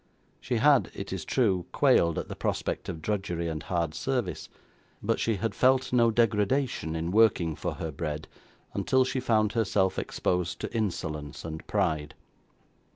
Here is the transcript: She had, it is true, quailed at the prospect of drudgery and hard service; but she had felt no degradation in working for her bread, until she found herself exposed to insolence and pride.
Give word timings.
She 0.39 0.55
had, 0.55 0.89
it 0.95 1.13
is 1.13 1.23
true, 1.23 1.67
quailed 1.71 2.17
at 2.17 2.27
the 2.27 2.35
prospect 2.35 2.89
of 2.89 3.03
drudgery 3.03 3.47
and 3.47 3.61
hard 3.61 3.93
service; 3.93 4.49
but 5.03 5.19
she 5.19 5.35
had 5.35 5.53
felt 5.53 5.93
no 5.93 6.09
degradation 6.09 6.95
in 6.95 7.11
working 7.11 7.55
for 7.55 7.75
her 7.75 7.91
bread, 7.91 8.27
until 8.73 9.03
she 9.05 9.19
found 9.19 9.51
herself 9.53 9.99
exposed 9.99 10.59
to 10.61 10.75
insolence 10.75 11.45
and 11.45 11.67
pride. 11.67 12.15